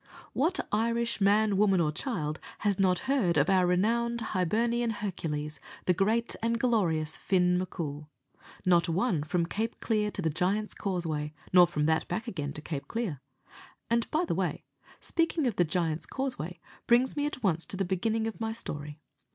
What 0.33 0.59
Irish 0.71 1.21
man, 1.21 1.57
woman, 1.57 1.79
or 1.79 1.91
child 1.91 2.39
has 2.61 2.79
not 2.79 3.05
heard 3.07 3.37
of 3.37 3.51
our 3.51 3.67
renowned 3.67 4.19
Hibernian 4.33 4.89
Hercules, 4.89 5.59
the 5.85 5.93
great 5.93 6.35
and 6.41 6.59
glorious 6.59 7.17
Fin 7.17 7.59
M'Coul? 7.59 8.09
Not 8.65 8.89
one, 8.89 9.21
from 9.21 9.45
Cape 9.45 9.79
Clear 9.79 10.09
to 10.09 10.23
the 10.23 10.31
Giant's 10.31 10.73
Causeway, 10.73 11.35
nor 11.53 11.67
from 11.67 11.85
that 11.85 12.07
back 12.07 12.27
again 12.27 12.51
to 12.53 12.63
Cape 12.63 12.87
Clear. 12.87 13.21
And, 13.91 14.09
by 14.09 14.25
the 14.25 14.33
way, 14.33 14.63
speaking 14.99 15.45
of 15.45 15.57
the 15.57 15.65
Giant's 15.65 16.07
Causeway 16.07 16.59
brings 16.87 17.15
me 17.15 17.27
at 17.27 17.43
once 17.43 17.63
to 17.67 17.77
the 17.77 17.85
beginning 17.85 18.25
of 18.25 18.41
my 18.41 18.53
story. 18.53 18.97